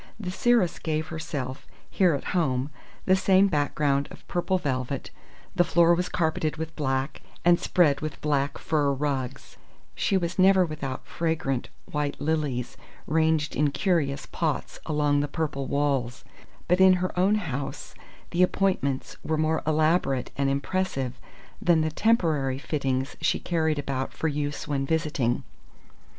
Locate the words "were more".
19.23-19.61